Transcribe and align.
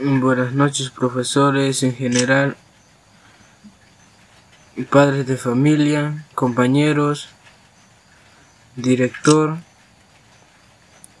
Buenas 0.00 0.52
noches 0.52 0.90
profesores 0.90 1.84
en 1.84 1.94
general, 1.94 2.56
padres 4.90 5.24
de 5.24 5.36
familia, 5.36 6.26
compañeros, 6.34 7.28
director, 8.74 9.58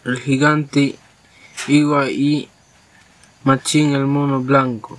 el 0.04 0.18
gigante 0.18 0.96
Iwa 1.68 2.10
y 2.10 2.48
Machín 3.44 3.94
el 3.94 4.06
mono 4.06 4.40
blanco. 4.40 4.98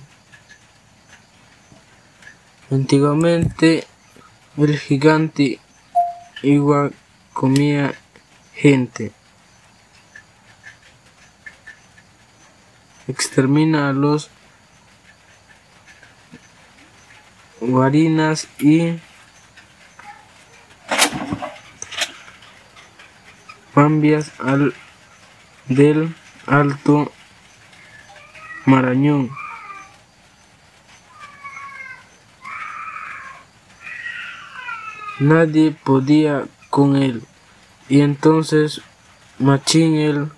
Antiguamente 2.70 3.86
el 4.56 4.78
gigante 4.78 5.60
Iwa 6.42 6.92
comía 7.34 7.94
gente. 8.54 9.12
Extermina 13.08 13.88
a 13.88 13.92
los 13.92 14.30
guarinas 17.60 18.48
y 18.58 18.98
Pambias 23.74 24.32
al, 24.40 24.74
del 25.66 26.14
Alto 26.46 27.12
Marañón. 28.64 29.30
Nadie 35.18 35.72
podía 35.72 36.44
con 36.70 36.96
él, 36.96 37.22
y 37.88 38.00
entonces 38.00 38.82
Machín 39.38 39.96
el 39.96 40.30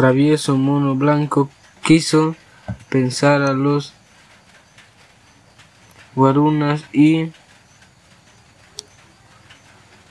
travieso 0.00 0.56
mono 0.56 0.94
blanco 0.94 1.50
quiso 1.84 2.34
pensar 2.88 3.42
a 3.42 3.52
los 3.52 3.92
guarunas 6.14 6.84
y 6.90 7.32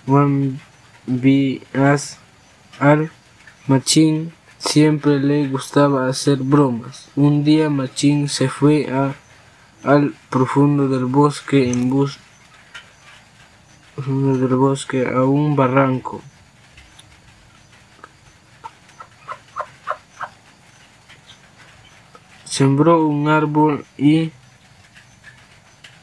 Wambias 0.06 2.20
al 2.80 3.10
Machín 3.66 4.32
siempre 4.60 5.20
le 5.20 5.48
gustaba 5.48 6.08
hacer 6.08 6.38
bromas. 6.38 7.10
Un 7.16 7.44
día 7.44 7.72
Machín 7.72 8.30
se 8.30 8.48
fue 8.48 8.92
a, 8.92 9.16
al 9.84 10.14
profundo 10.30 10.88
del 10.88 11.06
bosque 11.06 11.72
en 11.72 11.90
bus 11.90 12.20
del 13.98 14.56
bosque 14.56 15.08
a 15.08 15.24
un 15.24 15.56
barranco. 15.56 16.22
Sembró 22.60 23.08
un 23.08 23.30
árbol 23.30 23.86
y 23.98 24.34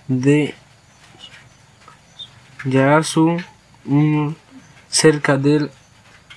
de 0.09 0.55
Yasu 2.65 3.37
cerca 4.89 5.37
del 5.37 5.71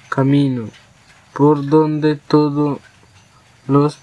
camino 0.09 0.67
por 1.31 1.65
donde 1.65 2.17
todos 2.17 2.81
los 3.65 3.99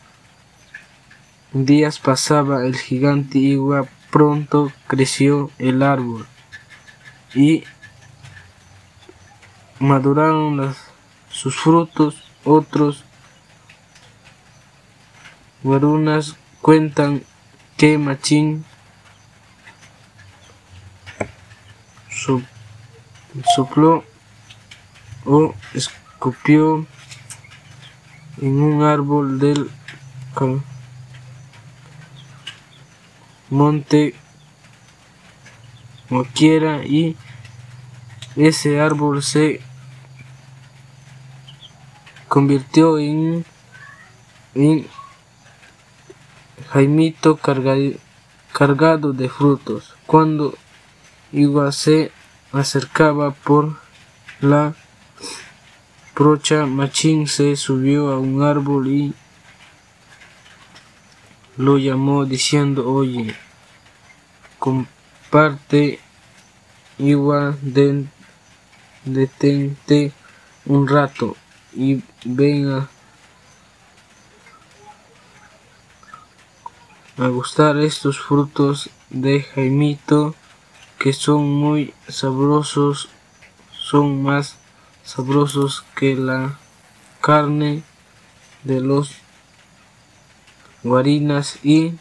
días 1.53 1.99
pasaba 1.99 2.65
el 2.65 2.77
gigante 2.79 3.37
Igua. 3.37 3.87
Pronto 4.11 4.73
creció 4.87 5.51
el 5.59 5.83
árbol 5.83 6.27
y 7.35 7.65
maduraron 9.81 10.75
sus 11.29 11.57
frutos. 11.57 12.23
Otros 12.43 13.05
guarunas 15.67 16.37
cuentan 16.63 17.25
que 17.77 17.99
Machín 17.99 18.65
sopló 23.57 24.05
o 25.25 25.55
escupió 25.75 26.87
en 28.41 28.63
un 28.63 28.85
árbol 28.85 29.41
del 29.41 29.69
monte 33.51 34.15
quiera 36.33 36.85
y 36.85 37.17
ese 38.37 38.81
árbol 38.81 39.21
se 39.21 39.61
convirtió 42.29 43.01
en 43.01 43.45
Jaimito 46.73 47.39
cargado 48.53 49.13
de 49.13 49.29
frutos. 49.29 49.95
Cuando 50.07 50.55
Igua 51.33 51.73
se 51.73 52.13
acercaba 52.53 53.33
por 53.33 53.77
la 54.41 54.75
procha, 56.15 56.67
Machín 56.67 57.29
se 57.29 57.57
subió 57.57 58.11
a 58.11 58.19
un 58.19 58.43
árbol 58.43 58.89
y 58.89 59.15
lo 61.57 61.79
llamó 61.79 62.25
diciendo, 62.25 62.91
oye, 62.91 63.35
comparte 64.59 66.01
Igua, 66.99 67.57
detente 69.05 70.13
un 70.65 70.89
rato 70.89 71.37
y 71.75 72.03
venga 72.25 72.79
a 72.79 72.89
gustar 77.17 77.79
estos 77.79 78.21
frutos 78.21 78.91
de 79.11 79.43
Jaimito 79.43 80.35
que 80.99 81.13
son 81.13 81.51
muy 81.51 81.95
sabrosos, 82.09 83.09
son 83.73 84.23
más 84.23 84.57
sabrosos 85.05 85.85
que 85.95 86.15
la 86.15 86.59
carne 87.21 87.83
de 88.65 88.81
los 88.81 89.13
guarinas 90.83 91.59
y 91.65 91.95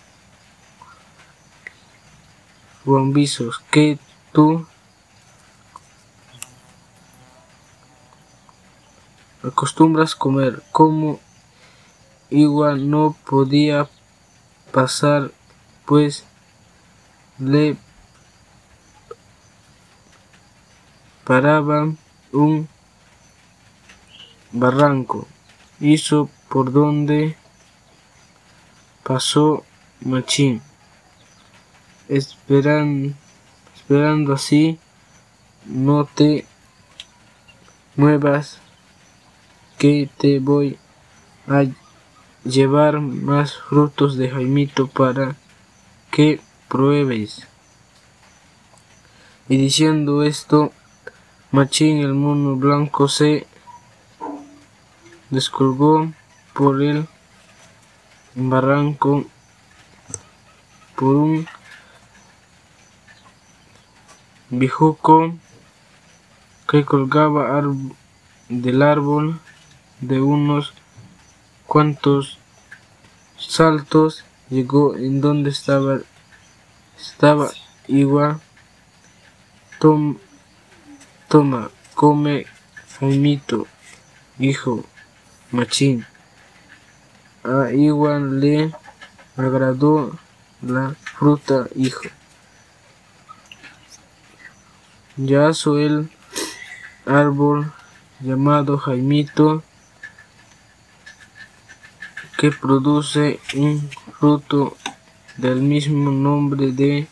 guambizos. 2.85 3.59
Que 3.71 3.99
tú 4.31 4.65
acostumbras 9.43 10.15
comer. 10.15 10.63
Como 10.71 11.19
igual 12.29 12.89
no 12.89 13.15
podía 13.25 13.89
pasar 14.75 15.31
pues 15.85 16.25
le 17.39 17.77
paraba 21.23 21.93
un 22.33 22.67
barranco. 24.51 25.29
Hizo 25.79 26.29
por 26.49 26.73
donde 26.73 27.37
pasó 29.03 29.63
Machín 30.01 30.61
esperando 32.09 33.13
así 34.33 34.77
no 35.63 36.03
te 36.03 36.45
muevas 37.95 38.59
que 39.77 40.09
te 40.17 40.39
voy 40.39 40.77
a 41.47 41.63
llevar 42.45 43.01
más 43.01 43.57
frutos 43.57 44.17
de 44.17 44.29
Jaimito 44.29 44.87
para 44.87 45.35
que 46.11 46.39
pruebes. 46.69 47.47
Y 49.49 49.57
diciendo 49.57 50.23
esto, 50.23 50.71
Machín 51.51 51.97
el 51.97 52.13
mono 52.13 52.55
blanco 52.55 53.07
se 53.07 53.47
descolgó 55.29 56.11
por 56.53 56.81
el 56.81 57.07
barranco 58.35 59.25
por 60.95 61.15
un 61.15 61.47
bijuco 64.49 65.33
que 66.67 66.85
colgaba 66.85 67.61
del 68.49 68.81
árbol 68.81 69.39
de 70.01 70.21
unos 70.21 70.73
cuantos 71.75 72.37
saltos 73.37 74.23
llegó 74.49 74.95
en 74.95 75.19
donde 75.19 75.49
estaba 75.49 75.99
estaba 76.97 77.51
igual 77.89 78.39
toma 81.27 81.69
come 81.93 82.45
Jaimito 82.97 83.67
hijo 84.39 84.85
machín. 85.51 86.05
A 87.43 87.69
igual 87.73 88.39
le 88.39 88.73
agradó 89.35 90.17
la 90.61 90.95
fruta 91.17 91.67
hijo. 91.75 92.07
Ya 95.17 95.49
el 95.49 96.09
árbol 97.05 97.73
llamado 98.21 98.77
Jaimito 98.77 99.61
que 102.37 102.51
produce 102.51 103.39
un 103.55 103.89
fruto 104.19 104.75
del 105.37 105.61
mismo 105.61 106.11
nombre 106.11 106.71
de 106.71 107.07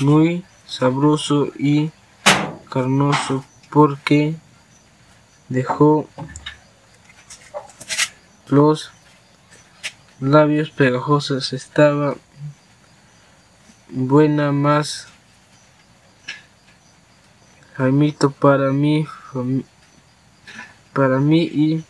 muy 0.00 0.44
sabroso 0.66 1.48
y 1.58 1.90
carnoso 2.70 3.44
porque 3.70 4.36
dejó 5.48 6.08
los 8.48 8.90
labios 10.20 10.70
pegajosos. 10.70 11.52
Estaba 11.52 12.16
buena 13.88 14.52
más 14.52 15.08
Jaimito 17.76 18.30
para 18.30 18.72
mí 18.72 19.06
para 20.92 21.18
mí 21.18 21.42
y 21.42 21.84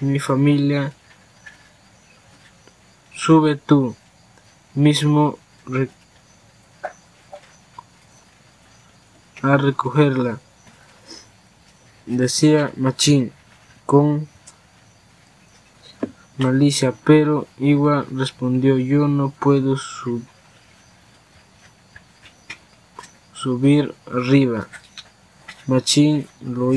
mi 0.00 0.18
familia 0.18 0.92
sube 3.14 3.56
tú 3.56 3.94
mismo 4.74 5.38
a 9.42 9.56
recogerla 9.56 10.38
decía 12.06 12.72
Machín 12.76 13.32
con 13.86 14.28
malicia, 16.38 16.92
pero 17.04 17.46
igual 17.58 18.06
respondió 18.10 18.78
yo 18.78 19.08
no 19.08 19.30
puedo 19.30 19.76
subir 23.32 23.94
arriba. 24.06 24.66
Machín 25.66 26.26
lo 26.40 26.72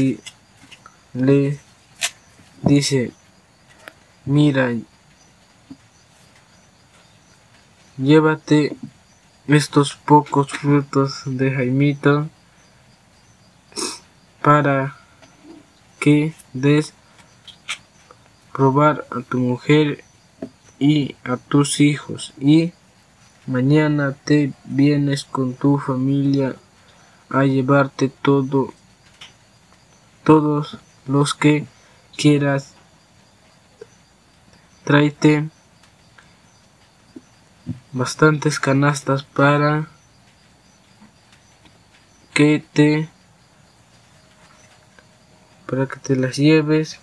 le 1.13 1.59
dice, 2.63 3.11
mira, 4.25 4.71
llévate 7.97 8.75
estos 9.47 9.95
pocos 9.95 10.47
frutos 10.51 11.23
de 11.25 11.51
Jaimito 11.51 12.29
para 14.41 14.95
que 15.99 16.33
des 16.53 16.93
probar 18.51 19.05
a 19.11 19.21
tu 19.21 19.39
mujer 19.39 20.03
y 20.79 21.15
a 21.23 21.37
tus 21.37 21.79
hijos. 21.79 22.33
Y 22.39 22.73
mañana 23.47 24.13
te 24.13 24.53
vienes 24.65 25.23
con 25.25 25.53
tu 25.53 25.77
familia 25.77 26.55
a 27.29 27.43
llevarte 27.43 28.09
todo 28.09 28.73
todos 30.23 30.77
los 31.05 31.33
que 31.33 31.65
quieras 32.17 32.73
tráete 34.83 35.49
bastantes 37.91 38.59
canastas 38.59 39.23
para 39.23 39.87
que 42.33 42.63
te 42.73 43.09
para 45.67 45.87
que 45.87 45.99
te 45.99 46.15
las 46.15 46.35
lleves 46.37 46.99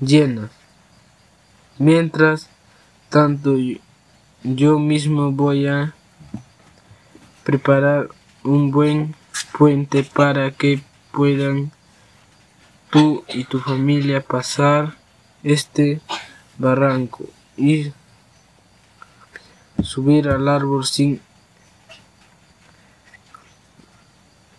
llenas. 0.00 0.50
Mientras 1.78 2.48
tanto 3.08 3.56
yo 4.42 4.78
mismo 4.78 5.32
voy 5.32 5.66
a 5.66 5.94
preparar 7.44 8.08
un 8.44 8.70
buen 8.70 9.14
puente 9.44 10.02
para 10.02 10.50
que 10.50 10.80
puedan 11.12 11.72
tú 12.90 13.24
y 13.28 13.44
tu 13.44 13.60
familia 13.60 14.20
pasar 14.20 14.96
este 15.42 16.00
barranco 16.58 17.24
y 17.56 17.92
subir 19.82 20.28
al 20.28 20.48
árbol 20.48 20.84
sin 20.84 21.20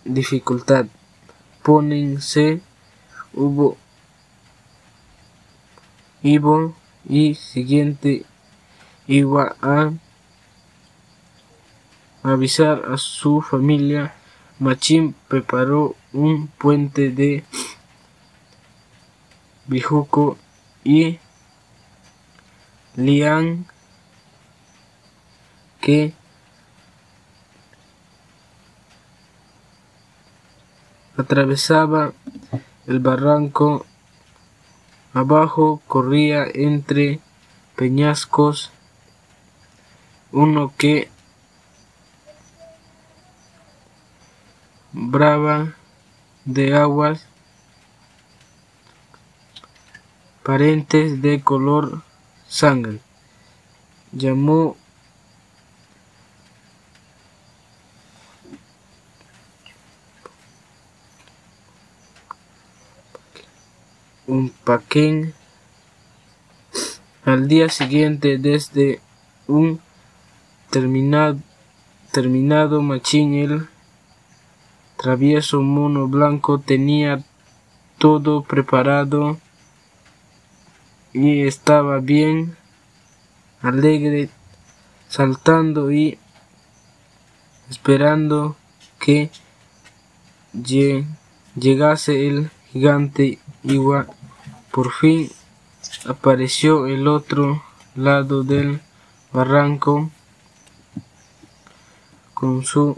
dificultad. 0.05 0.85
Pónense, 1.63 2.61
hubo, 3.33 3.77
Ivo 6.23 6.75
y 7.07 7.35
siguiente 7.35 8.25
iba 9.05 9.55
a 9.61 9.91
avisar 12.23 12.83
a 12.91 12.97
su 12.97 13.41
familia. 13.41 14.13
Machín 14.59 15.15
preparó 15.27 15.95
un 16.13 16.47
puente 16.47 17.09
de 17.09 17.43
bijuco 19.67 20.37
y 20.83 21.19
lian 22.95 23.67
que 25.79 26.13
atravesaba 31.17 32.13
el 32.87 32.99
barranco, 32.99 33.85
abajo 35.13 35.81
corría 35.87 36.45
entre 36.51 37.19
peñascos 37.75 38.71
uno 40.31 40.73
que 40.77 41.09
brava 44.99 45.75
de 46.43 46.73
aguas 46.73 47.23
parentes 50.43 51.21
de 51.21 51.41
color 51.43 52.01
sangre. 52.47 52.99
Llamó 54.11 54.75
un 64.25 64.49
paquín. 64.49 65.33
Al 67.23 67.47
día 67.47 67.69
siguiente, 67.69 68.37
desde 68.37 69.01
un 69.47 69.79
terminado, 70.71 71.37
terminado 72.13 72.81
machín, 72.81 73.35
el 73.35 73.67
travieso 74.97 75.61
mono 75.61 76.07
blanco 76.07 76.59
tenía 76.59 77.23
todo 77.97 78.43
preparado 78.43 79.37
y 81.13 81.47
estaba 81.47 81.99
bien 81.99 82.55
alegre, 83.61 84.29
saltando 85.07 85.91
y 85.91 86.17
esperando 87.69 88.55
que 88.99 89.31
llegase 91.55 92.27
el 92.27 92.49
gigante 92.71 93.39
igual 93.63 94.07
por 94.71 94.91
fin 94.91 95.31
apareció 96.05 96.85
el 96.85 97.07
otro 97.07 97.63
lado 97.95 98.43
del 98.43 98.79
barranco 99.33 100.11
con 102.33 102.63
su 102.63 102.97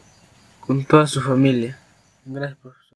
con 0.60 0.84
toda 0.84 1.08
su 1.08 1.22
familia. 1.22 1.80
Gracias 2.26 2.60
por 2.60 2.76